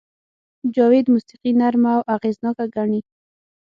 [0.75, 2.99] جاوید موسیقي نرمه او اغېزناکه ګڼي